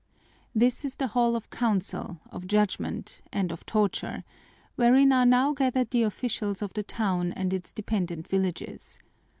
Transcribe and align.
This 0.55 0.83
is 0.83 0.95
the 0.95 1.09
hall 1.13 1.35
of 1.35 1.51
council, 1.51 2.21
of 2.31 2.47
judgment, 2.47 3.21
and 3.31 3.51
of 3.51 3.67
torture, 3.67 4.23
wherein 4.73 5.13
are 5.13 5.27
now 5.27 5.53
gathered 5.53 5.91
the 5.91 6.01
officials 6.01 6.63
of 6.63 6.73
the 6.73 6.81
town 6.81 7.31
and 7.33 7.53
its 7.53 7.71
dependent 7.71 8.27
villages. 8.27 8.97